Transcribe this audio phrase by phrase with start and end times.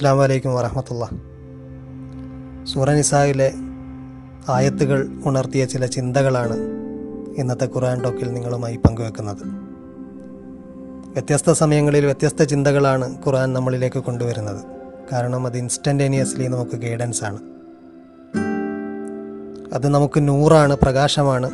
[0.00, 1.08] അസ്സാം വലൈക്കും വറഹമത്തുള്ള.
[2.64, 2.90] സൂറ
[4.48, 6.56] ആയത്തുകൾ ഉണർത്തിയ ചില ചിന്തകളാണ്
[7.36, 9.42] ഇന്നത്തെ ഖുർആൻ ടോക്കിൽ നിങ്ങളുമായി പങ്കുവെക്കുന്നത്.
[11.08, 14.64] വ്യത്യസ്ത സമയങ്ങളിൽ വ്യത്യസ്ത ചിന്തകളാണ് ഖുർആൻ നമ്മളിലേക്ക് കൊണ്ടുവരുന്നത്.
[15.12, 17.38] കാരണം അത് ഇൻസ്റ്റന്റേനിയസ്ലി നമുക്ക് ഗൈഡൻസ് ആണ്.
[19.74, 21.50] അത് നമുക്ക് നൂറാണ് പ്രകാശമാണ്.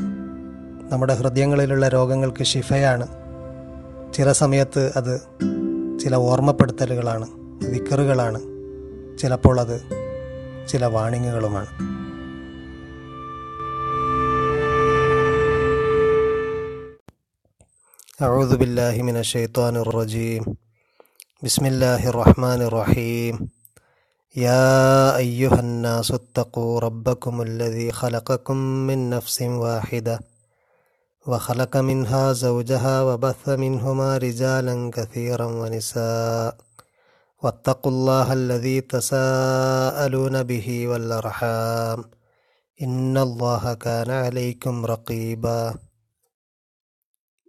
[0.93, 3.07] നമ്മുടെ ഹൃദയങ്ങളിലുള്ള രോഗങ്ങൾക്ക് ശിഫയാണ്.
[4.15, 5.21] ചില സമയത്ത് അത്
[5.99, 7.46] ചില ഓർമ്മപ്പെടുത്തലുകളാണ്.
[7.72, 8.42] വിക്കറുകളാണ്
[9.22, 9.78] ചിലപ്പോൾ അത്
[10.68, 11.72] ചില വാണിങ്ങുകളുമാണ്
[18.22, 20.44] أعوذ بالله من الشيطان الرجيم
[21.44, 23.36] بسم الله الرحمن الرحيم
[24.36, 24.68] يا
[25.18, 28.58] أيها الناس اتقوا ربكم الذي خلقكم
[28.88, 30.20] من نفس واحدة
[31.26, 36.56] وخلق منها زوجها وبث منهما رجالا كثيرا ونساء
[37.44, 42.00] واتقوا الله الذي تساءلون به والأرحام
[42.80, 45.62] إن الله كان عليكم رقيبا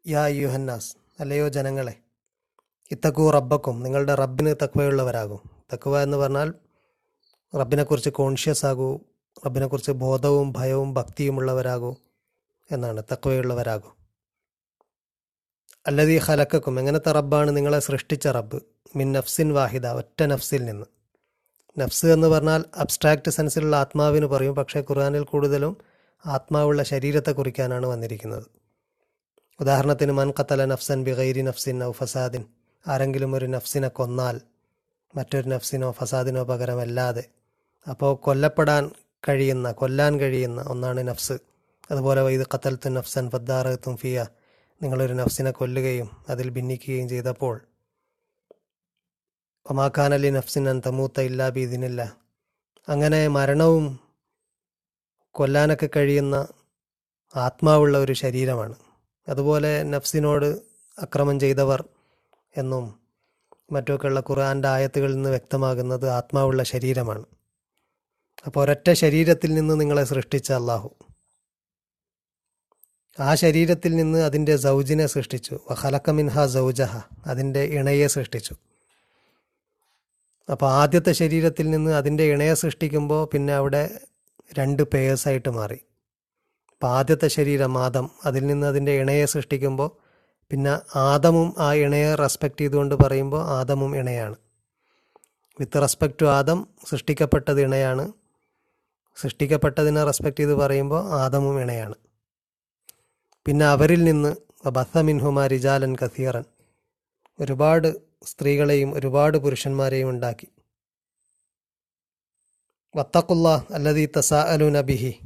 [0.05, 0.89] യാ യുഹന്നാസ്
[1.20, 1.92] അല്ലയോ ജനങ്ങളെ
[2.91, 5.41] ഇത്തക്കു റബ്ബക്കും നിങ്ങളുടെ റബ്ബിന് തക്വയുള്ളവരാകും
[5.73, 6.48] തക്വ എന്ന് പറഞ്ഞാൽ
[7.53, 8.89] റബ്ബിനെക്കുറിച്ച് കോൺഷ്യസ് ആകൂ
[9.37, 11.92] റബ്ബിനെക്കുറിച്ച് ബോധവും ഭയവും ഭക്തിയുമുള്ളവരാകൂ
[12.70, 13.91] എന്നാണ് തക്വയുള്ളവരാകൂ
[15.88, 18.60] അല്ലതീ ഹലക്കക്കും എങ്ങനത്തെ റബ്ബാണ് നിങ്ങളെ സൃഷ്ടിച്ച റബ്ബ്?
[18.96, 20.86] മിൻ നഫ്സിൻ വാഹിദ ഒറ്റ നഫ്സിൽ നിന്ന്.
[21.80, 25.78] നഫ്സ് എന്ന് പറഞ്ഞാൽ അബ്സ്ട്രാക്റ്റ് സെൻസിലുള്ള ആത്മാവിന് പറയും പക്ഷേ ഖുർആാനിൽ കൂടുതലും
[26.26, 28.46] ആത്മാവുള്ള ശരീരത്തെ കുറിക്കാനാണ് വന്നിരിക്കുന്നത്.
[29.60, 32.46] ഉദാഹരണത്തിന് മൻ ഖത്തല നഫ്സൻ ബിഗൈരി നഫ്സിൻ ഔ ഫസാദിൻ.
[32.88, 34.42] ആരെങ്കിലും ഒരു നഫ്സിനെ കൊന്നാൽ
[35.16, 37.24] മറ്റൊരു നഫ്സിനോ ഫസാദിനോ പകരമല്ലാതെ
[37.90, 38.92] അപ്പോൾ കൊല്ലപ്പെടാൻ
[39.30, 41.34] കഴിയുന്ന കൊല്ലാൻ കഴിയുന്ന ഒന്നാണ് നഫ്സ്.
[41.92, 44.26] അതുപോലെ വൈദ് ഖത്തൽത്തു നഫ്സൻ ഫദ്ദാറത്തും ഫിയ
[44.81, 47.61] നിങ്ങളൊരു നഫ്സിനെ കൊല്ലുകയും അതിൽ ഭിന്നിക്കുകയും ചെയ്തപ്പോൾ
[49.66, 52.17] ഒമാഖാനലി നഫ്സിൻ അൻ തമൂത്ത ഇല്ലാ ബീദിനില്ല.
[52.90, 54.00] അങ്ങനെ മരണവും
[55.31, 56.47] കൊല്ലാനൊക്കെ കഴിയുന്ന
[57.35, 58.75] ആത്മാവുള്ള ഒരു ശരീരമാണ്.
[59.28, 60.46] അതുപോലെ നഫ്സിനോട്
[61.00, 61.90] അക്രമം ചെയ്തവർ
[62.57, 63.00] എന്നും
[63.72, 67.25] മറ്റുമൊക്കെയുള്ള ഖുർആന്റെ ആയത്തുകളിൽ നിന്ന് വ്യക്തമാകുന്നത് ആത്മാവുള്ള ശരീരമാണ്.
[68.46, 70.96] അപ്പോൾ ഒരൊറ്റ ശരീരത്തിൽ നിന്ന് നിങ്ങളെ സൃഷ്ടിച്ച അള്ളാഹു
[73.19, 75.59] ആ ശരീരത്തിൽ നിന്ന് അതിന്റെ സൗജിനെ സൃഷ്ടിച്ചു.
[75.72, 77.01] വഹലക്കമിൻഹ സൗജഹ.
[77.25, 78.55] അതിന്റെ ഇണയെ സൃഷ്ടിച്ചു.
[80.51, 84.00] അപ്പോൾ ആദ്യത്തെ ശരീരത്തിൽ നിന്ന് അതിന്റെ ഇണയെ സൃഷ്ടിക്കുമ്പോൾ പിന്നെ അവിടെ
[84.59, 85.75] രണ്ട് പേഴ്സായിട്ട് മാറി.
[86.72, 90.07] അപ്പോൾ ആദ്യത്തെ ശരീരം ആദം അതിൽ നിന്ന് അതിന്റെ ഇണയെ സൃഷ്ടിക്കുമ്പോൾ
[90.49, 94.35] പിന്നെ ആദമും ആ ഇണയെ റെസ്പെക്റ്റ് ചെയ്തുകൊണ്ട് പറയുമ്പോൾ ആദമും ഇണയാണ്.
[95.59, 98.11] വിത്ത് റെസ്പെക്റ്റ് ടു ആദം സൃഷ്ടിക്കപ്പെട്ടത് ഇണയാണ്.
[99.22, 101.95] സൃഷ്ടിക്കപ്പെട്ടതിനെ റെസ്പെക്റ്റ് ചെയ്ത് പറയുമ്പോൾ ആദമും ഇണയാണ്.
[103.47, 104.35] പിന്നെ അവരിൽ നിന്ന്
[104.69, 106.44] ബസമിൻഹുമാ റിജാലൻ കസീറൻ.
[107.40, 110.47] ഒരുപാട് സ്ത്രീകളെയും ഒരുപാട് പുരുഷന്മാരെയും ഉണ്ടാക്കി.
[112.96, 115.19] വത്തക്കുള്ള അല്ലതി തസാ അലു നബിഹി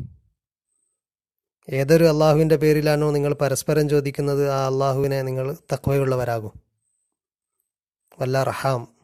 [1.70, 6.62] ഏതൊരു അള്ളാഹുവിന്റെ പേരിലാണോ നിങ്ങൾ പരസ്പരം ചോദിക്കുന്നത് ആ അള്ളാഹുവിനെ നിങ്ങൾ തക്വയുള്ളവരാകും
[8.20, 8.96] വല്ല റഹാം.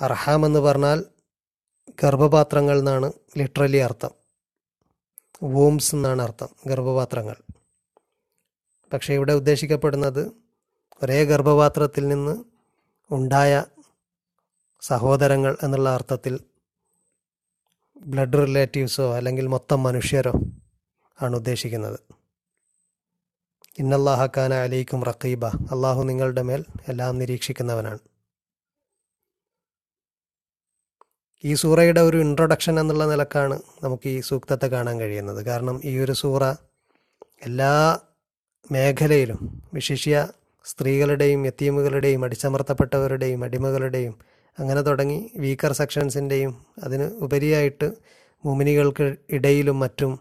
[0.00, 1.04] അർഹാം എന്ന് പറഞ്ഞാൽ
[2.02, 4.21] ഗർഭപാത്രങ്ങൾ എന്നാണ് ലിറ്ററലി അർത്ഥം.
[5.42, 7.36] വൂംസ് എന്നാണ് അർത്ഥം ഗർഭപാത്രങ്ങൾ.
[8.92, 10.32] പക്ഷേ ഇവിടെ ഉദ്ദേശിക്കപ്പെടുന്നത്
[11.02, 12.44] ഒരേ ഗർഭപാത്രത്തിൽ നിന്ന്
[13.10, 13.64] ഉണ്ടായ
[14.80, 16.40] സഹോദരങ്ങൾ എന്നുള്ള അർത്ഥത്തിൽ
[17.96, 20.32] ബ്ലഡ് റിലേറ്റീവ്സോ അല്ലെങ്കിൽ മൊത്തം മനുഷ്യരോ
[21.22, 22.00] ആണ് ഉദ്ദേശിക്കുന്നത്.
[23.78, 28.11] ഇന്നല്ലാഹക്കാന അലൈക്കും റക്കീബ അള്ളാഹു നിങ്ങളുടെ മേൽ എല്ലാം നിരീക്ഷിക്കുന്നവനാണ്.
[31.44, 35.40] ഈ സൂറയുടെ ഒരു ഇൻട്രൊഡക്ഷൻ എന്നുള്ള നിലക്കാണ് നമുക്ക് ഈ സൂക്തത്തെ കാണാൻ കഴിയുന്നത്.
[35.46, 36.42] കാരണം ഈ ഒരു സൂറ
[37.42, 37.72] എല്ലാ
[38.70, 39.38] മേഖലയിലും
[39.74, 40.16] വിശിഷ്യ
[40.64, 44.14] സ്ത്രീകളുടെയും യത്തീമുകളുടെയും അടിച്ചമർത്തപ്പെട്ടവരുടെയും അടിമകളുടെയും
[44.58, 46.52] അങ്ങനെ തുടങ്ങി വീക്കർ സെക്ഷൻസിന്റെയും
[46.84, 47.88] അതിന് ഉപരിയായിട്ട്
[48.44, 50.12] മുമിനികൾക്ക് ഇടയിലും മറ്റും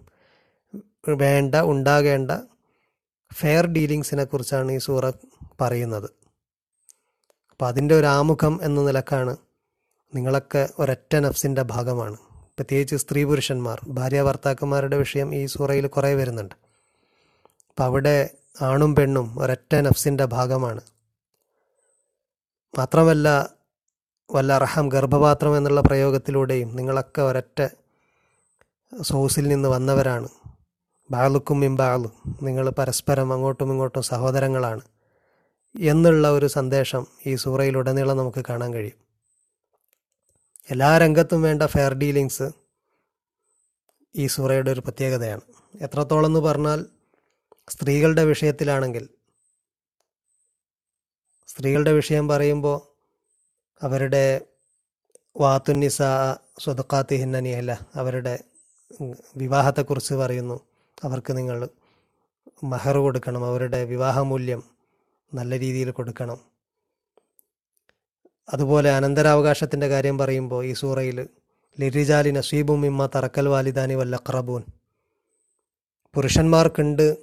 [1.23, 2.31] വേണ്ട ഉണ്ടാകേണ്ട
[3.31, 5.06] ഫെയർ ഡീലിങ്സിനെ കുറിച്ചാണ് ഈ സൂറ
[5.62, 6.09] പറയുന്നത്.
[7.51, 9.33] അപ്പോൾ അതിന്റെ ഒരു ആമുഖം എന്ന നിലക്കാണ്
[10.16, 12.18] നിങ്ങളൊക്കെ ഒരൊറ്റ നഫ്സിന്റെ ഭാഗമാണ്.
[12.31, 13.81] പ്രത്യേകിച്ച് സ്ത്രീ പുരുഷന്മാർ.
[13.88, 16.56] ഭാര്യ ഭർത്താക്കന്മാരുടെ വിഷയം ഈ സൂറയിൽ കുറേ വരുന്നുണ്ട്.
[17.69, 18.30] അപ്പം അവിടെ
[18.62, 20.81] ആണും പെണ്ണും ഒരൊറ്റ നഫ്സിന്റെ ഭാഗമാണ്.
[22.78, 23.50] മാത്രമല്ല
[24.31, 27.68] വല്ല അർഹം ഗർഭപാത്രം എന്നുള്ള പ്രയോഗത്തിലൂടെയും നിങ്ങളൊക്കെ ഒരൊറ്റ
[29.02, 30.30] സോസിൽ നിന്ന് വന്നവരാണ്.
[31.12, 32.12] ബാളുക്കും ഇമ്പാളു
[32.44, 34.81] നിങ്ങൾ പരസ്പരം അങ്ങോട്ടും ഇങ്ങോട്ടും സഹോദരങ്ങളാണ്.
[35.80, 39.11] എന്നുള്ള ഒരു സന്ദേശം ഈ സൂറയിലുടനീളം നമുക്ക് കാണാൻ കഴിയും.
[40.69, 42.52] എല്ലാ രംഗത്തും വേണ്ട ഫെയർ ഡീലിങ്സ്
[44.16, 45.42] ഈ സൂറയുടെ ഒരു പ്രത്യേകതയാണ്.
[45.81, 46.86] എത്രത്തോളം എന്ന് പറഞ്ഞാൽ
[47.69, 49.10] സ്ത്രീകളുടെ വിഷയത്തിലാണെങ്കിൽ
[51.48, 52.78] സ്ത്രീകളുടെ വിഷയം പറയുമ്പോൾ
[53.86, 54.42] അവരുടെ
[55.40, 56.02] വാത്തുന്നിസ
[56.60, 58.44] സ്വതക്കാത്തി ഹിന്നനിയല്ല അവരുടെ
[59.38, 60.60] വിവാഹത്തെക്കുറിച്ച് പറയുന്നു.
[61.04, 61.69] അവർക്ക് നിങ്ങൾ
[62.63, 64.63] മഹർ കൊടുക്കണം അവരുടെ വിവാഹമൂല്യം
[65.34, 66.50] നല്ല രീതിയിൽ കൊടുക്കണം.
[68.53, 71.27] അതുപോലെ അനന്തരാവകാശത്തിന്റെ കാര്യം പറയുമ്പോൾ ഈ സൂറയിൽ
[71.79, 74.63] ലിരിജാലി നസീബും ഇമ്മ തറക്കൽ വാലിദാനി വല്ലഖറബൂൻ
[76.15, 77.17] പുരുഷന്മാർക്കുണ്ട്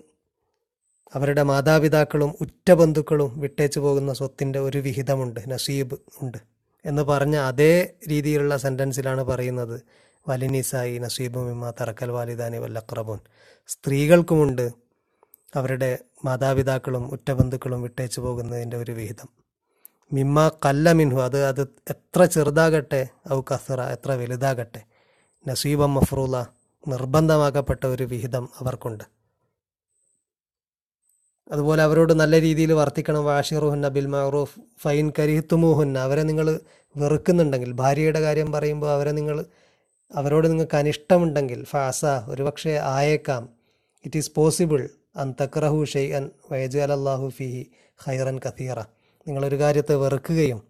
[1.15, 6.39] അവരുടെ മാതാപിതാക്കളും ഉറ്റ ബന്ധുക്കളും വിട്ടേച്ചു പോകുന്ന സ്വത്തിന്റെ ഒരു വിഹിതമുണ്ട് നസീബ് ഉണ്ട്.
[6.85, 9.83] എന്ന് പറഞ്ഞ അതേ രീതിയിലുള്ള സെന്റൻസിലാണ് പറയുന്നത്
[10.29, 13.19] വലിനിസായി നസീബും ഇമ്മ തറക്കൽ വാലിദാനി വല്ലഖറബൂൻ
[13.67, 14.73] സ്ത്രീകൾക്കുമുണ്ട്
[15.57, 19.38] അവരുടെ മാതാപിതാക്കളും ഉറ്റ ബന്ധുക്കളും വിട്ടേച്ചു പോകുന്നതിന്റെ ഒരു വിഹിതം.
[20.13, 21.19] മിമ്മ കല്ല മിൻഹു.
[21.21, 21.61] അത് അത്
[21.91, 23.01] എത്ര ചെറുതാകട്ടെ
[23.33, 24.81] ഔ കസറ എത്ര വലുതാകട്ടെ.
[25.49, 26.37] നസീബം മഫ്രൂല
[26.89, 29.05] നിർബന്ധമാക്കപ്പെട്ട ഒരു വിഹിതം അവർക്കുണ്ട്.
[31.53, 33.25] അതുപോലെ അവരോട് നല്ല രീതിയിൽ വർത്തിക്കണം.
[33.25, 36.61] വാഷിറുഹുന്ന ബിൽ മഅറൂഫ് ഫൈൻ കരിഹത്തുമുഹുന്ന അവരെ നിങ്ങൾ
[36.97, 39.45] വെറുക്കുന്നുണ്ടെങ്കിൽ ഭാര്യയുടെ കാര്യം പറയുമ്പോൾ അവരെ നിങ്ങൾ
[40.11, 43.43] അവരോട് നിങ്ങൾക്ക് അനിഷ്ടമുണ്ടെങ്കിൽ ഫാസ ഒരുപക്ഷെ ആയേക്കാം.
[44.05, 47.63] ഇറ്റ് ഈസ് പോസിബിൾ അൻ തക്രഹു ഷെയ് അൻ വയജാൽ അള്ളാഹു ഫിഹി
[48.07, 48.79] ഖൈറൻ കഥീറ
[49.29, 50.63] നിങ്ങളൊരു കാര്യത്തെ വെറുക്കുകയും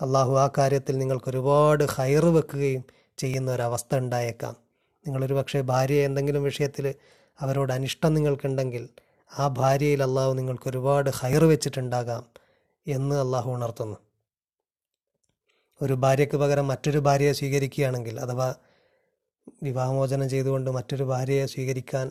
[0.00, 2.84] അള്ളാഹു ആ കാര്യത്തിൽ നിങ്ങൾക്ക് ഒരുപാട് ഹൈറ് വെക്കുകയും
[3.18, 4.56] ചെയ്യുന്ന ഒരവസ്ഥ ഉണ്ടായേക്കാം.
[5.06, 6.94] നിങ്ങളൊരു പക്ഷേ ഭാര്യയെ എന്തെങ്കിലും വിഷയത്തിൽ
[7.40, 8.88] അവരോട് അനിഷ്ടം നിങ്ങൾക്കുണ്ടെങ്കിൽ
[9.38, 12.26] ആ ഭാര്യയിൽ അള്ളാഹു നിങ്ങൾക്ക് ഒരുപാട് ഹൈർ വെച്ചിട്ടുണ്ടാകാം
[12.86, 13.96] എന്ന് അള്ളാഹു ഉണർത്തുന്നു.
[15.82, 18.54] ഒരു ഭാര്യയ്ക്ക് പകരം മറ്റൊരു ഭാര്യയെ സ്വീകരിക്കുകയാണെങ്കിൽ അഥവാ
[19.62, 22.10] വിവാഹമോചനം ചെയ്തുകൊണ്ട് മറ്റൊരു ഭാര്യയെ സ്വീകരിക്കാൻ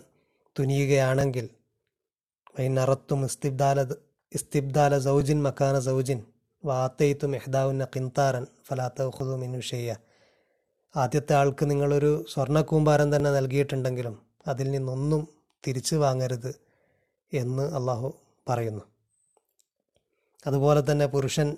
[0.60, 1.50] തുനിയുകയാണെങ്കിൽ
[2.60, 3.84] വൈനറത്തും ഇസ്തിബ്ദാല
[4.36, 6.26] ഇസ്തിബ്ദാല സൗജിൻ മക്കാന സൗജിൻ
[6.66, 9.96] വാത്തയിത്തും എഹ്ദാവുന്ന കിന്താറൻ ഫലാത്ത ഹുദു മിനുഷയ്യ
[10.96, 15.28] ആദ്യത്തെ ആൾക്ക് നിങ്ങളൊരു സ്വർണക്കൂമ്പാരം തന്നെ നൽകിയിട്ടുണ്ടെങ്കിലും അതിൽ നിന്നൊന്നും
[15.68, 16.56] തിരിച്ചു വാങ്ങരുത്
[17.34, 18.14] എന്ന് അള്ളാഹു
[18.50, 18.82] പറയുന്നു.
[20.48, 21.58] അതുപോലെ തന്നെ പുരുഷൻ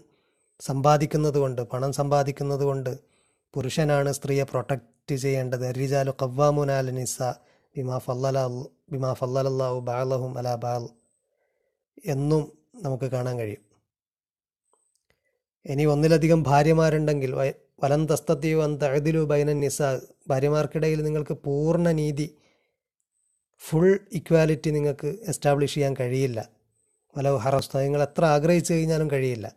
[0.59, 2.99] സമ്പാദിക്കുന്നത് കൊണ്ട് പണം സമ്പാദിക്കുന്നത് കൊണ്ട്
[3.53, 5.67] പുരുഷനാണ് സ്ത്രീയെ പ്രൊട്ടക്റ്റ് ചെയ്യേണ്ടത്.
[5.67, 7.21] അരിജാലു കവ്വാമുനാല നിസ
[7.77, 8.47] ബിമാ ഫല്ലല
[8.91, 10.89] ബിമാ ഫല്ലലല്ലാഹു ബാലഹും അല ബാൽ
[12.05, 13.63] എന്നും നമുക്ക് കാണാൻ കഴിയും.
[15.65, 17.35] ഇനി ഒന്നിലധികം ഭാര്യമാരുണ്ടെങ്കിൽ
[17.83, 18.07] വലം
[18.63, 19.81] അൻ തഴുതിലു ബൈനൻ നിസ
[20.27, 22.35] ഭാര്യമാർക്കിടയിൽ നിങ്ങൾക്ക് പൂർണ നീതി
[23.59, 26.49] ഫുൾ ഇക്വാലിറ്റി നിങ്ങൾക്ക് എസ്റ്റാബ്ലിഷ് ചെയ്യാൻ കഴിയില്ല.
[27.17, 29.55] വല ഹറസ്ത നിങ്ങൾ എത്ര ആഗ്രഹിച്ചു കഴിഞ്ഞാലും കഴിയില്ല.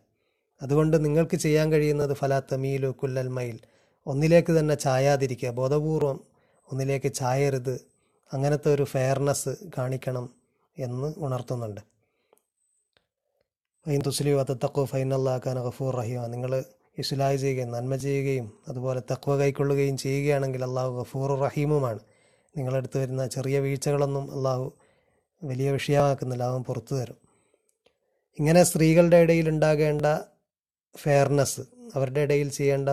[0.63, 3.59] അതുകൊണ്ട് നിങ്ങൾക്ക് ചെയ്യാൻ കഴിയുന്നത് ഫലാ തമീലു കുല്ലൽ മയിൽ
[4.07, 5.49] ഒന്നിലേക്ക് തന്നെ ചായാതിരിക്കുക.
[5.49, 6.21] ബോധപൂർവം
[6.73, 7.81] ഒന്നിലേക്ക് ചായരുത്.
[8.33, 10.31] അങ്ങനത്തെ ഒരു ഫെയർനെസ് കാണിക്കണം
[10.79, 11.81] എന്ന് ഉണർത്തുന്നുണ്ട്.
[13.87, 16.65] ഫൈൻ തുസ്ലി വത്തക്കു ഫൈൻ അള്ളാഖാൻ ഗഫൂർ റഹീമ നിങ്ങൾ
[16.99, 21.99] ഇസ്ലായി ചെയ്യുകയും നന്മ ചെയ്യുകയും അതുപോലെ തക്വ കൈക്കൊള്ളുകയും ചെയ്യുകയാണെങ്കിൽ അള്ളാഹു ഗഫൂർ റഹീമുമാണ്.
[22.57, 24.73] നിങ്ങളെടുത്ത് വരുന്ന ചെറിയ വീഴ്ചകളൊന്നും അള്ളാഹു
[25.45, 27.17] വലിയ വിഷയമാക്കുന്നില്ല അവൻ പുറത്തു തരും.
[28.39, 30.07] ഇങ്ങനെ സ്ത്രീകളുടെ ഇടയിൽ ഉണ്ടാകേണ്ട
[30.97, 31.61] ഫെയർനെസ്
[31.95, 32.89] അവരുടെ ഇടയിൽ ചെയ്യേണ്ട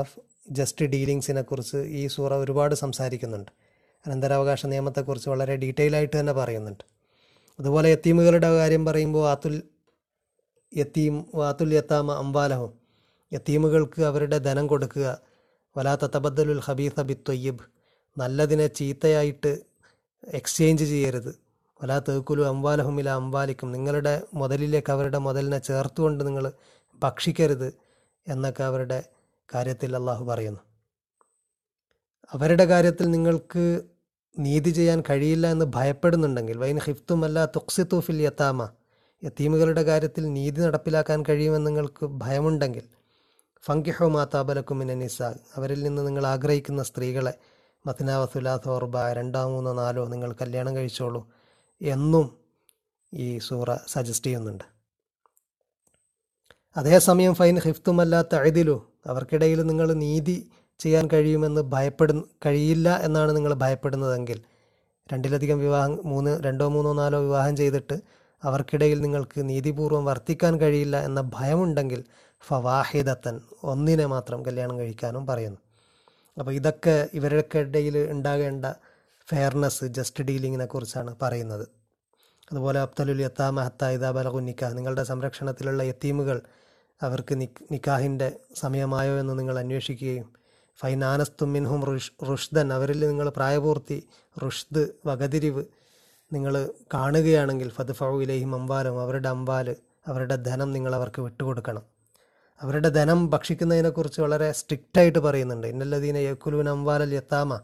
[0.49, 3.51] ജസ്റ്റ് ഡീലിങ്സിനെ കുറിച്ച് ഈ സൂറ ഒരുപാട് സംസാരിക്കുന്നുണ്ട്.
[4.07, 6.83] അനന്തരാവകാശ നിയമത്തെക്കുറിച്ച് വളരെ ഡീറ്റെയിൽ ആയിട്ട് തന്നെ പറയുന്നുണ്ട്.
[7.59, 9.63] അതുപോലെ എത്തീമുകളുടെ കാര്യം പറയുമ്പോൾ ആത്തുൽ
[10.75, 12.73] യത്തീം വാത്തുൽ യത്താമ അംബാലഹും.
[13.33, 15.17] യത്തീമുകൾക്ക് അവരുടെ ധനം കൊടുക്കുക.
[15.77, 17.59] വലാ തബദ്ദലുൽ ഹബീസ ബി തൊയ്യബ്
[18.17, 19.59] നല്ലതിനെ ചീത്തയായിട്ട്
[20.27, 21.39] എക്സ്ചേഞ്ച് ചെയ്യരുത്.
[21.83, 23.71] വലാ തേക്കുലു അംബാലഹുമില അംബാലിക്കും.
[23.71, 26.51] നിങ്ങളുടെ മുതലിലേക്ക് അവരുടെ മുതലിനെ ചേർത്തുകൊണ്ട് നിങ്ങൾ
[27.03, 27.73] ഭക്ഷിക്കരുത്
[28.27, 29.03] എന്നൊക്കെ അവരുടെ
[29.55, 30.59] കാര്യത്തിൽ അള്ളാഹു പറയുന്നു.
[32.33, 33.81] അവരുടെ കാര്യത്തിൽ നിങ്ങൾക്ക്
[34.39, 38.69] നീതി ചെയ്യാൻ കഴിയില്ല എന്ന് ഭയപ്പെടുന്നുണ്ടെങ്കിൽ വൈൻ ഹിഫ്തുമല്ല തുക്സിത്തു ഫിൽ യത്താമ
[39.23, 42.85] യത്തീമുകളുടെ കാര്യത്തിൽ നീതി നടപ്പിലാക്കാൻ കഴിയുമെന്ന് നിങ്ങൾക്ക് ഭയമുണ്ടെങ്കിൽ
[43.63, 45.21] ഫങ്കിഹോ മാതാബലക്കുമിന നിസ
[45.55, 47.33] അവരിൽ നിന്ന് നിങ്ങൾ ആഗ്രഹിക്കുന്ന സ്ത്രീകളെ
[47.85, 51.27] മഥനാവ സുലാത്ത ഓർബ രണ്ടോ മൂന്നോ നാലോ നിങ്ങൾ കല്യാണം കഴിച്ചോളൂ
[51.81, 52.37] എന്നും
[53.13, 54.63] ഈ സൂറ സജസ്റ്റ് ചെയ്യുന്നുണ്ട്.
[56.77, 64.41] അതേസമയം ഫൈൻ ഹിഫ്തുമല്ലാത്ത അഴുതിലു അവർക്കിടയിൽ നിങ്ങൾ നീതി ചെയ്യാൻ കഴിയുമെന്ന് ഭയപ്പെടുന്ന കഴിയില്ല എന്നാണ് നിങ്ങൾ ഭയപ്പെടുന്നതെങ്കിൽ
[65.13, 67.97] രണ്ടിലധികം വിവാഹം മൂന്ന് രണ്ടോ മൂന്നോ നാലോ വിവാഹം ചെയ്തിട്ട്
[68.43, 72.03] അവർക്കിടയിൽ നിങ്ങൾക്ക് നീതിപൂർവം വർത്തിക്കാൻ കഴിയില്ല എന്ന ഭയമുണ്ടെങ്കിൽ
[72.47, 75.57] ഫവാഹിദത്തൻ ഒന്നിനെ മാത്രം കല്യാണം കഴിക്കാനും പറയുന്നു.
[76.39, 78.65] അപ്പോൾ ഇതൊക്കെ ഇവരുടെ ഇടയിൽ ഉണ്ടാകേണ്ട
[79.29, 81.67] ഫെയർനെസ് ജസ്റ്റ് ഡീലിങ്ങിനെ കുറിച്ചാണ് പറയുന്നത്.
[82.51, 86.41] അതുപോലെ അബ്ദലുൽ യത്താമ ഹത്ത ഇദാ ബലഗു നിക്കാഹ് നിങ്ങളുടെ സംരക്ഷണത്തിലുള്ള യത്തീമുകൾ
[87.03, 87.35] അവർക്ക്
[87.71, 90.27] നിക്കാഹിന്റെ സമയമായോ എന്ന് നിങ്ങൾ അന്വേഷിക്കുകയും
[90.79, 94.07] ഫൈനാനസ്തും മിൻഹും റുഷ് റുഷ്ദൻ അവരിൽ നിങ്ങൾ പ്രായപൂർത്തി
[94.43, 95.63] റുഷ്ദ് വകതിരിവ്
[96.33, 99.75] നിങ്ങൾ കാണുകയാണെങ്കിൽ ഫദ്ഫൗ ഇലഹിം അമ്പാലും അവരുടെ അമ്പാൽ
[100.07, 101.83] അവരുടെ ധനം നിങ്ങൾ അവർക്ക് വിട്ടുകൊടുക്കണം.
[102.61, 105.67] അവരുടെ ധനം ഭക്ഷിക്കുന്നതിനെക്കുറിച്ച് വളരെ സ്ട്രിക്റ്റായിട്ട് പറയുന്നുണ്ട്.
[105.67, 107.61] ഇന്നല്ലദീന യക്കുലുവിൻ അംവാലൽ യത്താമ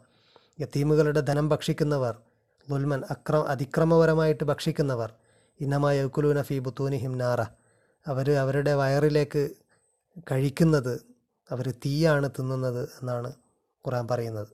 [0.61, 2.15] യത്തീമുകളുടെ ധനം ഭക്ഷിക്കുന്നവർ
[2.71, 5.13] ലുൽമൻ അക്ര അതിക്രമപരമായിട്ട് ഭക്ഷിക്കുന്നവർ
[5.59, 7.41] ഇന്നമായ യക്കുലുവിന ഫി ബുത്തൂനി നാറ
[8.07, 9.49] അവർ അവരുടെ വയറിലേക്ക്
[10.31, 10.93] കഴിക്കുന്നത്
[11.51, 13.33] അവർ തീയാണ് തിന്നുന്നത് എന്നാണ്
[13.85, 14.47] ഖുറാൻ പറയുന്നത്.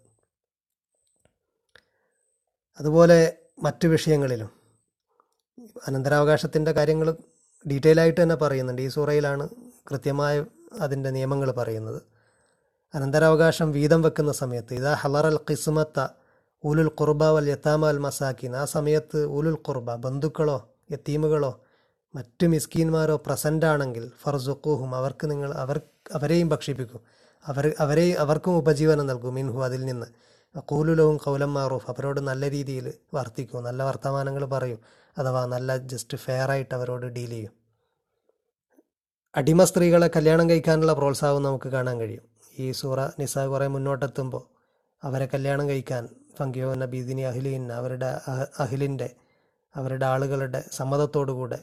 [2.80, 4.50] അതുപോലെ മറ്റു വിഷയങ്ങളിലും.
[5.88, 7.16] അനന്തരാവകാശത്തിന്റെ കാര്യങ്ങൾ
[7.72, 8.82] ഡീറ്റെയിൽ ആയിട്ട് തന്നെ പറയുന്നുണ്ട്.
[8.82, 9.50] ഈ സൂറയിലാണ്
[9.92, 10.46] കൃത്യമായ
[10.80, 12.02] അതിന്റെ നിയമങ്ങൾ പറയുന്നത്.
[12.94, 16.08] അനന്തരാവകാശം വീതം വെക്കുന്ന സമയത്ത് ഇതാ ഹലറൽ ഖിസ്മത്ത
[16.64, 21.64] ഉലുൽ ഖുർബ വൽ യത്താമ അൽ മസാക്കിൻ ആ സമയത്ത് ഉലുൽ ഖുർബ ബന്ധുക്കളോ യത്തീമുകളോ
[22.16, 24.12] മറ്റു മിസ്കീന്മാരോ പ്രസന്റ് ആണെങ്കിൽ
[24.96, 25.82] അവർക്ക് നിങ്ങൾ അവർ
[26.14, 27.00] അവരെയും ഭക്ഷിപ്പിക്കും.
[27.46, 29.34] അവർ അവരെ അവർക്കും ഉപജീവനം നൽകും.
[29.34, 30.06] മിൻഹു അതിൽ നിന്ന്
[30.56, 34.80] കൂലുലവും കൗലം മാറൂഫ് അവരോട് നല്ല രീതിയിൽ വർത്തിക്കും നല്ല വർത്തമാനങ്ങൾ പറയും
[35.18, 37.54] അഥവാ നല്ല ജസ്റ്റ് ഫെയർ ആയിട്ട് അവരോട് ഡീൽ ചെയ്യും.
[39.36, 42.24] അടിമ സ്ത്രീകളെ കല്യാണം കഴിക്കാനുള്ള പ്രോത്സാഹം നമുക്ക് കാണാൻ കഴിയും.
[42.60, 44.44] ഈ സൂറ നിസ കുറേ മുന്നോട്ടെത്തുമ്പോൾ
[45.04, 49.16] അവരെ കല്യാണം കഴിക്കാൻ ഫങ്കിയോ എന്ന ബീദിനി അഹിലീൻ അവരുടെ അഹ- അഹിലിന്റെ
[49.76, 51.60] അവരുടെ ആളുകളുടെ സമ്മതത്തോടുകൂടെ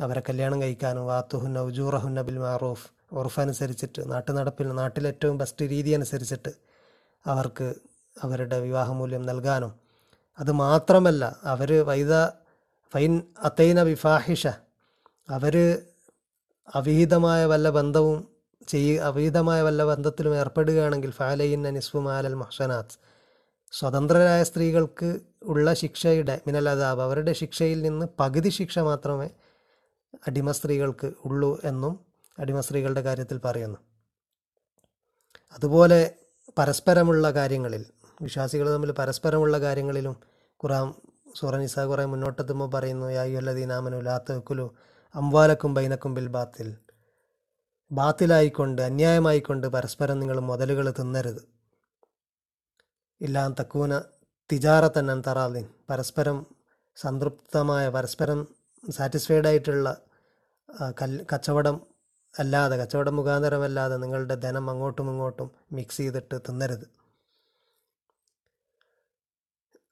[0.00, 6.52] അവരെ കല്യാണം കഴിക്കാനും വാത്തുഹുന്ന ഉജൂറഹുന്ന ബിൽ മാറൂഫ് ഉറഫ് അനുസരിച്ചിട്ട് നാട്ടു നടപ്പിൽ നാട്ടിലേറ്റവും ബെസ്റ്റ് രീതി അനുസരിച്ചിട്ട്
[7.26, 7.74] അവർക്ക്
[8.22, 9.74] അവരുടെ വിവാഹമൂല്യം നൽകാനും.
[10.38, 12.28] അത് മാത്രമല്ല അവർ വൈദ
[12.92, 14.46] ഫൈൻ അത്തൈന വിഫാഹിഷ
[15.28, 15.82] അവർ
[16.74, 18.28] അവിഹിതമായ വല്ല ബന്ധവും
[18.68, 22.98] ചെയ്യ അവിഹിതമായ വല്ല ബന്ധത്തിലും ഏർപ്പെടുകയാണെങ്കിൽ ഫാലയിൻ നിസ്ഫു മാലൽ മഹ്സനാത്ത്
[23.72, 29.30] സ്വതന്ത്രരായ സ്ത്രീകൾക്ക് ഉള്ള ശിക്ഷയുടെ മിനൽ അതാബ് അവരുടെ ശിക്ഷയിൽ നിന്ന് പകുതി ശിക്ഷ മാത്രമേ
[30.28, 32.00] അടിമ സ്ത്രീകൾക്ക് ഉള്ളൂ എന്നും
[32.38, 33.78] അടിമ സ്ത്രീകളുടെ കാര്യത്തിൽ പറയുന്നു.
[35.52, 36.14] അതുപോലെ
[36.58, 37.86] പരസ്പരമുള്ള കാര്യങ്ങളിൽ
[38.22, 40.16] വിശ്വാസികൾ തമ്മിൽ പരസ്പരമുള്ള കാര്യങ്ങളിലും
[40.60, 40.94] ഖുറാൻ
[41.40, 44.74] സൂറ നിസ കുറേ മുന്നോട്ടെത്തുമ്പോൾ പറയുന്നു യായുല്ലദീനാമനു ലാത്തവക്കുലു
[45.14, 46.76] അംവാലക്കും ബൈനക്കും ബിൽ ബാത്തിൽ.
[47.92, 51.42] ബാത്തിലായിക്കൊണ്ട് അന്യായമായിക്കൊണ്ട് പരസ്പരം നിങ്ങൾ മുതലുകൾ തിന്നരുത്.
[53.20, 54.00] ഇല്ലാൻ തക്കൂന
[54.52, 56.46] തിജാറത്തൻ അന്തറാലിൻ പരസ്പരം
[56.96, 58.48] സംതൃപ്തമായ പരസ്പരം
[58.90, 59.96] സാറ്റിസ്ഫൈഡ് ആയിട്ടുള്ള
[61.32, 61.80] കച്ചവടം
[62.38, 67.03] അല്ലാതെ കച്ചവടം മുഖാന്തരമല്ലാതെ നിങ്ങളുടെ ധനം അങ്ങോട്ടും ഇങ്ങോട്ടും മിക്സ് ചെയ്തിട്ട് തിന്നരുത്.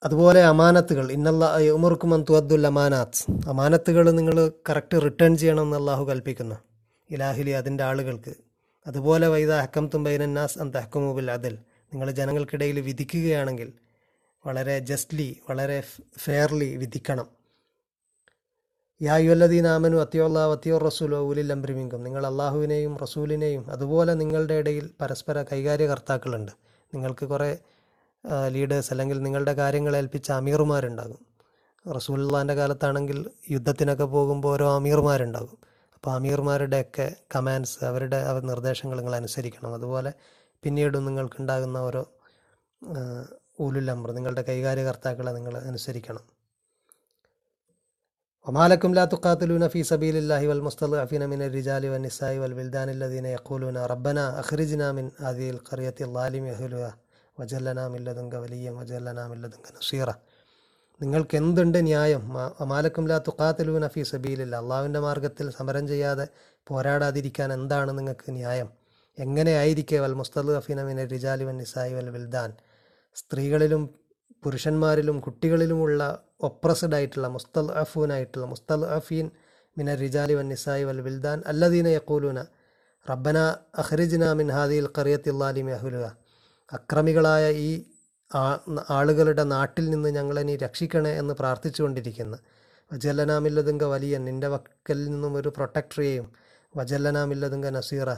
[0.03, 1.11] അതുപോലെ അമാനത്തുകൾ.
[1.11, 1.43] ഇന്നല്ല
[1.77, 3.49] ഉമർക്കും തുഅദ്ദുൽ അമാനാത്ത്.
[3.49, 6.55] അമാനത്തുകൾ നിങ്ങൾ കറക്റ്റ് റിട്ടേൺ ചെയ്യണം എന്ന് അള്ളാഹു കൽപ്പിക്കുന്നു.
[7.09, 8.33] ഇലാഹിലി അതിന്റെ ആളുകൾക്ക്.
[8.87, 11.57] അതുപോലെ വൈദ ഹക്കം തുമ്പൈനന്നാസ് അന്ത അഹക്കുമുബിൽ അതിൽ
[11.93, 13.73] നിങ്ങൾ ജനങ്ങൾക്കിടയിൽ വിധിക്കുകയാണെങ്കിൽ
[14.45, 15.83] വളരെ ജസ്റ്റ്ലി വളരെ
[16.17, 17.27] ഫെയർലി വിധിക്കണം.
[19.01, 25.43] യാ യുവല്ലദീൻ ആമനു അത്യോല്ലാ അത്യോ റസൂലോ ഉലിൽ അംബ്രിമിങ്കും നിങ്ങൾ അള്ളാഹുവിനെയും റസൂലിനെയും അതുപോലെ നിങ്ങളുടെ ഇടയിൽ പരസ്പര
[25.43, 26.51] കൈകാര്യകർത്താക്കളുണ്ട്.
[26.93, 27.51] നിങ്ങൾക്ക് കുറേ
[28.49, 31.33] ലീഡേഴ്സ് അല്ലെങ്കിൽ നിങ്ങളുടെ കാര്യങ്ങൾ ഏൽപ്പിച്ച അമീർമാരുണ്ടാകും
[31.95, 35.57] റസൂലുള്ളാന്റെ കാലത്താണെങ്കിൽ യുദ്ധത്തിനൊക്കെ പോകുമ്പോൾ ഓരോ അമീർമാരുണ്ടാകും
[35.95, 39.73] അപ്പോൾ അമീർമാരുടെയൊക്കെ കമാൻഡ്സ് അവരുടെ നിർദ്ദേശങ്ങൾ നിങ്ങൾ അനുസരിക്കണം.
[39.73, 40.13] അതുപോലെ
[40.63, 42.11] പിന്നീട് നിങ്ങൾക്കുണ്ടാകുന്ന ഓരോ
[43.61, 46.23] ഊലുലമ്പർ നിങ്ങളുടെ കൈകാര്യകർത്താക്കളെ നിങ്ങൾ അനുസരിക്കണം.
[48.47, 53.85] ഒമാലക്കും ലാ തുക്കാത്തുലൂന ഫീ സബീലില്ലാഹി വൽ മുസ്തഖ് അഫീന മിൻ റിജാലി വൻ നിസായി വൽ വിൽദാനില്ലദീന യഖൂലൂന
[53.85, 56.49] റബ്ബന അഖ്രിജ്നാ മിൻ ഹാദിഹിൽ ഖറിയത്തിൽ ലാലിമി
[57.39, 60.09] വജല്ലനാമില്ലതുങ്ക വലിയ വജല്ലനാമില്ലതുങ്ക നസീറ.
[61.01, 62.23] നിങ്ങൾക്ക് എന്തുണ്ട് ന്യായം
[62.71, 64.55] മാലക്കുംലാ തുക്കാത്തലൂൻ അഫി സബീലില്ല.
[64.55, 66.27] അള്ളാവിന്റെ മാർഗത്തിൽ സമരം ചെയ്യാതെ
[66.69, 68.69] പോരാടാതിരിക്കാൻ എന്താണ് നിങ്ങൾക്ക് ന്യായം?
[69.19, 72.51] എങ്ങനെയായിരിക്കേ വൽ മുസ്തദ് അഫീനമിനെ റിജാലി നിസായി വൽ വിൽദാൻ.
[73.15, 73.83] സ്ത്രീകളിലും
[74.43, 76.01] പുരുഷന്മാരിലും കുട്ടികളിലുമുള്ള
[76.41, 79.27] ഒപ്രസ്ഡ് ആയിട്ടുള്ള മുസ്തൽ അഫൂനായിട്ടുള്ള മുസ്തൽ അഫീൻ
[79.77, 82.39] മിന റിജാലി വൻ നിസായി വൽ വിൽദാൻ അല്ലദീന യക്കൂലൂന
[83.09, 83.37] റബ്ബന
[83.77, 86.05] അഹ്റിജ്ന മിൻ ഹാദിയിൽ കറിയത്തില്ലാലിമി അഹുലുക
[86.73, 87.71] അക്രമികളായ ഈ
[88.89, 92.37] ആളുകളുടെ നാട്ടിൽ നിന്ന് ഞങ്ങളെ നീ രക്ഷിക്കണേ എന്ന് പ്രാർത്ഥിച്ചുകൊണ്ടിരിക്കുന്നു.
[92.93, 96.27] വജല്ലനാമില്ലതുങ്ക വലിയ നിന്റെ വക്കൽ നിന്നും ഒരു പ്രൊട്ടക്ടറെയും
[96.77, 98.09] വജല്ലനാമില്ലതുങ്ക നസീറ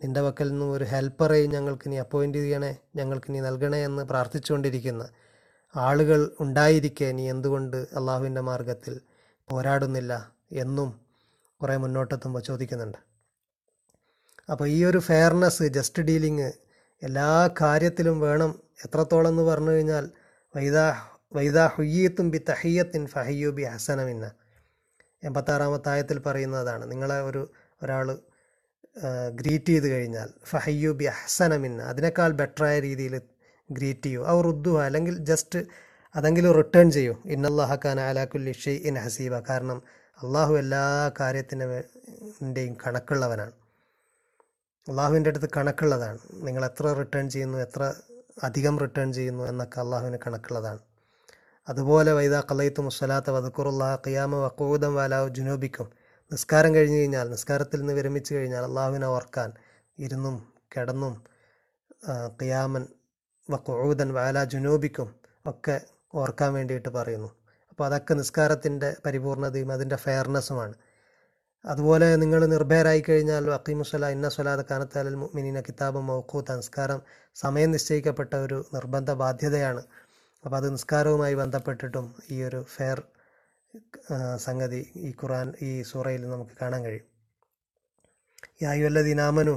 [0.00, 5.06] നിന്റെ വക്കൽ നിന്നും ഒരു ഹെൽപ്പറേയും ഞങ്ങൾക്ക് നീ അപ്പോയിന്റ് ചെയ്യണേ ഞങ്ങൾക്ക് നീ നൽകണേ എന്ന് പ്രാർത്ഥിച്ചുകൊണ്ടിരിക്കുന്നു.
[5.76, 9.00] ആളുകൾ ഉണ്ടായിരിക്കെ നീ എന്തുകൊണ്ട് അള്ളാഹുവിന്റെ മാർഗത്തിൽ
[9.48, 10.12] പോരാടുന്നില്ല
[10.52, 10.90] എന്നും
[11.60, 12.98] കുറേ മുന്നോട്ടെത്തുമ്പോൾ ചോദിക്കുന്നുണ്ട്.
[14.50, 16.50] അപ്പോൾ ഈ ഒരു ഫെയർനെസ് ജസ്റ്റ് ഡീലിങ്
[17.02, 18.50] എല്ലാ കാര്യത്തിലും വേണം.
[18.84, 20.10] എത്രത്തോളം എന്ന് പറഞ്ഞു കഴിഞ്ഞാൽ
[20.56, 20.84] വൈദാ
[21.34, 24.26] വൈദാ ഹുയ്യത്തും ബി തഹയ്യത്തിൻ ഫഹയ്യു ബി ഹസനമിന്ന
[25.24, 26.90] എൺപത്താറാമത്തായത്തിൽ പറയുന്നതാണ്.
[26.92, 27.42] നിങ്ങളെ ഒരു
[27.82, 28.06] ഒരാൾ
[29.30, 33.20] ഗ്രീറ്റ് ചെയ്ത് കഴിഞ്ഞാൽ ഫഹയ്യു ബി ഹസനമിന്ന അതിനേക്കാൾ ബെറ്ററായ രീതിയിൽ
[33.70, 34.24] ഗ്രീറ്റ് ചെയ്യൂ.
[34.24, 35.58] അവർ ഉദ്ദു അല്ലെങ്കിൽ ജസ്റ്റ്
[36.16, 37.14] അതെങ്കിലും റിട്ടേൺ ചെയ്യൂ.
[37.24, 39.40] ഇന്നല്ലാഹക്കാൻ അലാക്കുല്ലി ഷെയ് ഇൻ ഹസീബ.
[39.50, 39.82] കാരണം
[40.18, 43.52] അള്ളാഹു എല്ലാ കാര്യത്തിന്റെയും കണക്കുള്ളവനാണ്.
[44.90, 46.18] അള്ളാഹുവിന്റെ അടുത്ത് കണക്കുള്ളതാണ്.
[46.32, 47.94] നിങ്ങൾ എത്ര റിട്ടേൺ ചെയ്യുന്നു എത്ര
[48.42, 50.80] അധികം റിട്ടേൺ ചെയ്യുന്നു എന്നൊക്കെ അള്ളാഹുവിന് കണക്കുള്ളതാണ്.
[51.68, 55.90] അതുപോലെ വൈദാ കലയിത്തു മുസ്സലാത്ത വതക്കുറുള്ള ഖിയാമ വക്കൂദം വാലാവ് ജുനൂബിക്കും.
[56.32, 59.52] നിസ്കാരം കഴിഞ്ഞ് കഴിഞ്ഞാൽ നിസ്കാരത്തിൽ നിന്ന് വിരമിച്ചു കഴിഞ്ഞാൽ അള്ളാഹുവിനെ ഓർക്കാൻ
[59.98, 61.24] ഇരുന്നും കിടന്നും
[62.42, 62.86] ഖിയാമൻ
[63.50, 65.14] വക്കൂദൻ വാല ജുനൂബിക്കും
[65.46, 65.80] ഒക്കെ
[66.14, 67.30] ഓർക്കാൻ വേണ്ടിയിട്ട് പറയുന്നു.
[67.70, 70.74] അപ്പോൾ അതൊക്കെ നിസ്കാരത്തിന്റെ പരിപൂർണതയും അതിന്റെ ഫെയർനെസ്സുമാണ്
[71.64, 77.00] അതുപോലെ നിങ്ങൾ നിർഭയരായി കഴിഞ്ഞാൽ അക്കീമുസല ഇന്ന സ്വലാദ് കാനത്താലൽ മിനിന കിതാബ് മൗക്കു നിസ്കാരം
[77.34, 79.82] സമയം നിശ്ചയിക്കപ്പെട്ട ഒരു നിർബന്ധ ബാധ്യതയാണ്.
[80.44, 83.02] അപ്പോൾ അത് നിസ്കാരവുമായി ബന്ധപ്പെട്ടിട്ടും ഈ ഒരു ഫെയർ
[84.36, 87.06] സംഗതി ഈ ഖുറാൻ ഈ സൂറയിൽ നമുക്ക് കാണാൻ കഴിയും.
[88.62, 89.56] യായുവല്ലദീനാമനു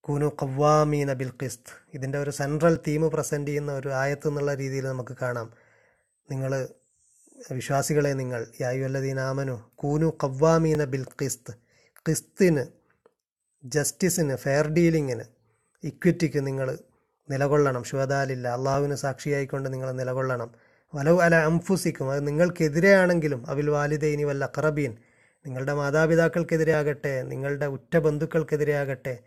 [0.00, 1.72] കുനു കവ്വാമീന ബിൽ ഖിസ്ത്.
[1.94, 5.48] ഇതിന്റെ ഒരു സെൻട്രൽ തീം പ്രസന്റ് ചെയ്യുന്ന ഒരു ആയത്ത് എന്നുള്ള രീതിയിൽ നമുക്ക് കാണാം.
[6.30, 6.68] നിങ്ങൾ
[7.50, 11.52] വിശ്വാസികളെ നിങ്ങൾ യായുവല്ലദീനാമനു കൂനു കവ്വാമീന ബിൽ ഖിസ്ത്.
[12.08, 12.66] ഖിസ്തിന്
[13.64, 15.24] ജസ്റ്റിസിന് ഫെയർ ഡീലിങ്ങിന്
[15.84, 16.78] ഇക്വിറ്റിക്ക് നിങ്ങൾ
[17.30, 17.84] നിലകൊള്ളണം.
[17.84, 20.50] ശുഭദാലില്ല അള്ളാഹുവിന് സാക്ഷിയായിക്കൊണ്ട് നിങ്ങൾ നിലകൊള്ളണം.
[20.94, 24.96] വലവ് അല അംഫുസിക്കും അത് നിങ്ങൾക്കെതിരെയാണെങ്കിലും അവിൽ വാലിദൈനി വല്ല അക്രബീൻ
[25.46, 29.18] നിങ്ങളുടെ മാതാപിതാക്കൾക്കെതിരെ ആകട്ടെ നിങ്ങളുടെ ഉറ്റ ബന്ധുക്കൾക്കെതിരെ ആകട്ടെ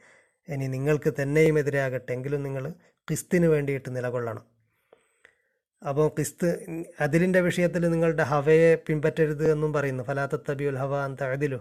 [0.49, 2.71] ഇനി നിങ്ങൾക്ക് തന്നെയും എതിരെ ആകട്ടെ എങ്കിലും നിങ്ങൾ
[3.07, 4.54] ക്രിസ്തിന് വേണ്ടിയിട്ട് നിലകൊള്ളണം.
[5.89, 6.47] അപ്പോൾ ക്രിസ്ത്
[7.01, 10.03] അതിലിന്റെ വിഷയത്തിൽ നിങ്ങളുടെ ഹവയെ പിൻപറ്റരുത് എന്നും പറയുന്നു.
[10.03, 11.59] ഫലാത്ത തബിയുൽ ഹവ അന്ത അതിലു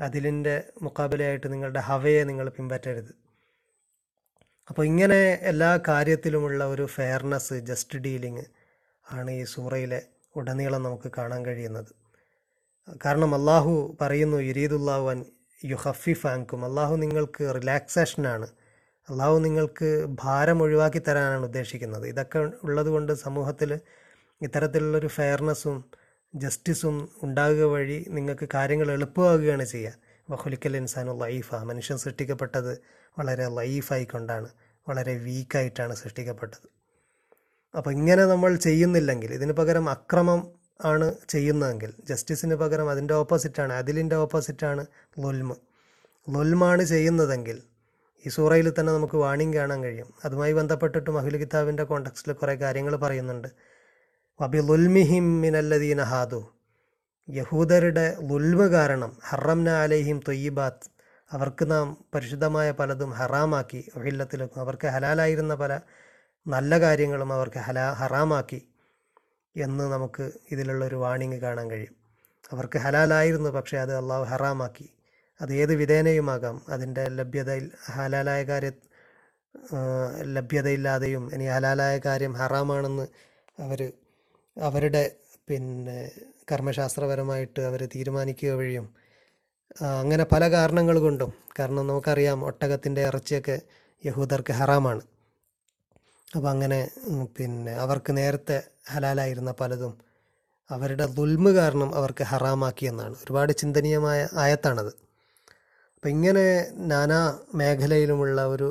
[0.00, 3.12] അതിലിന്റെ മുക്കാബിലയായിട്ട് നിങ്ങളുടെ ഹവയെ നിങ്ങൾ പിൻപറ്റരുത്.
[4.68, 8.44] അപ്പോൾ ഇങ്ങനെ എല്ലാ കാര്യത്തിലുമുള്ള ഒരു ഫെയർനെസ് ജസ്റ്റ് ഡീലിങ്
[9.06, 10.00] ആണ് ഈ സൂറയിലെ
[10.36, 11.92] ഉടനീളം നമുക്ക് കാണാൻ കഴിയുന്നത്.
[13.04, 15.18] കാരണം അള്ളാഹു പറയുന്നു യുരീദുല്ലാഹു അൻ
[15.64, 18.46] യു യുഹഫിഫ് ആങ്കും അള്ളാഹു നിങ്ങൾക്ക് റിലാക്സേഷനാണ്
[19.08, 22.06] അള്ളാഹു നിങ്ങൾക്ക് ഭാരം ഒഴിവാക്കി തരാനാണ് ഉദ്ദേശിക്കുന്നത്.
[22.06, 23.80] ഇതൊക്കെ ഉള്ളതുകൊണ്ട് സമൂഹത്തിൽ
[24.42, 25.84] ഇത്തരത്തിലുള്ളൊരു ഫെയർനെസ്സും
[26.34, 29.94] ജസ്റ്റിസും ഉണ്ടാകുക വഴി നിങ്ങൾക്ക് കാര്യങ്ങൾ എളുപ്പമാകുകയാണ് ചെയ്യുക.
[30.30, 31.54] വഹുലിക്കൽ ഇൻസാനു ലൈഫ.
[31.54, 32.72] മനുഷ്യൻ സൃഷ്ടിക്കപ്പെട്ടത്
[33.18, 34.48] വളരെ ലൈഫായിക്കൊണ്ടാണ്
[34.88, 36.66] വളരെ വീക്കായിട്ടാണ് സൃഷ്ടിക്കപ്പെട്ടത്.
[37.74, 40.40] അപ്പോൾ ഇങ്ങനെ നമ്മൾ ചെയ്യുന്നില്ലെങ്കിൽ ഇതിന് പകരം അക്രമം
[40.84, 44.86] ആണ് ചെയ്യുന്നതെങ്കിൽ ജസ്റ്റിസിന് പകരം അതിന്റെ ഓപ്പോസിറ്റാണ് അതിലിന്റെ ഓപ്പോസിറ്റാണ്
[45.18, 45.56] ലൊൽമ്
[46.34, 47.71] ലൊൽമാണ് ചെയ്യുന്നതെങ്കിൽ
[48.26, 50.14] ഈ സൂറയിൽ തന്നെ നമുക്ക് വാണിംഗ് കാണാൻ കഴിയും.
[50.24, 53.48] അതുമായി ബന്ധപ്പെട്ടിട്ട് മഹുൽ കിതാബിന്റെ കോണ്ടക്സ്റ്റിൽ കുറേ കാര്യങ്ങൾ പറയുന്നുണ്ട്.
[54.40, 56.54] വബി ലുൽമിഹിം മിനല്ലദീന ഹാദു.
[57.30, 60.90] യഹൂദരുടെ ലുൽമ കാരണം ഹറംന അലൈഹിം തൊയ്യിബാത്ത്
[61.32, 65.80] അവർക്ക് നാം പരിശുദ്ധമായ പലതും ഹറാമാക്കി ഒഹില്ലത്തിലും അവർക്ക് ഹലാലായിരുന്ന പല
[66.46, 68.68] നല്ല കാര്യങ്ങളും അവർക്ക് ഹലാ ഹറാമാക്കി
[69.56, 71.96] എന്ന് നമുക്ക് ഇതിലുള്ള ഒരു വാണിംഗ് കാണാൻ കഴിയും.
[72.52, 74.90] അവർക്ക് ഹലാലായിരുന്നു പക്ഷേ അത് അള്ളാഹു ഹറാമാക്കി.
[75.40, 76.56] അത് ഏത് വിധേനയുമാകാം?
[76.68, 77.64] അതിന്റെ ലഭ്യതയിൽ
[77.94, 78.70] ഹലാലായ കാര്യ
[80.36, 83.06] ലഭ്യതയില്ലാതെയും ഇനി ഹലാലായ കാര്യം ഹറാമാണെന്ന്
[83.58, 83.80] അവർ
[84.56, 85.02] അവരുടെ
[85.48, 85.96] പിന്നെ
[86.50, 88.86] കർമ്മശാസ്ത്രപരമായിട്ട് അവർ തീരുമാനിക്കുക വഴിയും
[90.02, 93.56] അങ്ങനെ പല കാരണങ്ങൾ കൊണ്ടും കാരണം നമുക്കറിയാം ഒട്ടകത്തിന്റെ ഇറച്ചിയൊക്കെ
[94.04, 95.02] യഹൂദർക്ക് ഹറാമാണ്.
[96.28, 96.80] അപ്പം അങ്ങനെ
[97.36, 98.58] പിന്നെ അവർക്ക് നേരത്തെ
[98.92, 99.92] ഹലാലായിരുന്ന പലതും
[100.70, 104.92] അവരുടെ ദുൽമ് കാരണം അവർക്ക് ഹറാമാക്കിയെന്നാണ് ഒരുപാട് ചിന്തനീയമായ ആയത്താണത്.
[106.01, 106.45] അപ്പം ഇങ്ങനെ
[106.91, 107.21] നാനാ
[107.59, 108.69] മേഖലയിലുമുള്ള ഒരു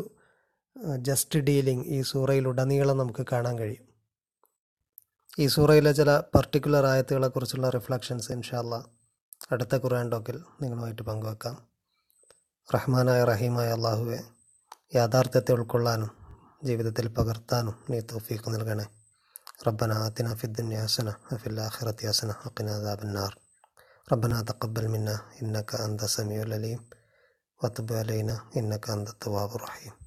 [1.09, 3.85] ജസ്റ്റ് ഡീലിംഗ് ഈ സൂറയിലുടനീളം നമുക്ക് കാണാൻ കഴിയും
[5.39, 8.75] ഈ സൂറയിലെ ചില പർട്ടിക്കുലർ ആയത്തുകളെക്കുറിച്ചുള്ള റിഫ്ലക്ഷൻസ് ഇൻഷാല്ല
[9.51, 11.57] അടുത്ത ഖുർആൻ ടോക്കിൽ നിങ്ങളുമായിട്ട് പങ്കുവെക്കാം
[12.69, 14.21] റഹ്മാനായ റഹീമായ അള്ളാഹുവെ
[14.93, 16.13] യാഥാർത്ഥ്യത്തെ ഉൾക്കൊള്ളാനും
[16.65, 18.87] ജീവിതത്തിൽ പകർത്താനും നീ തോഫീക്ക് നൽകണേ
[19.63, 23.33] ربنا آتنا في الدنيا حسنة وفي الآخرة حسنة وقنا عذاب النار
[24.09, 26.81] ربنا تقبل منا إنك أنت السميع العليم
[27.64, 30.01] وتب علينا إنك أنت التواب الرحيم.